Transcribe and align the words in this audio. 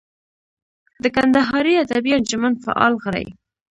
د 1.03 1.05
کندهاري 1.15 1.73
ادبي 1.83 2.11
انجمن 2.17 2.53
فعال 2.63 2.93
غړی. 3.03 3.27